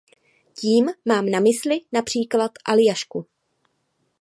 [0.59, 3.25] Tím mám na mysli například Aljašku.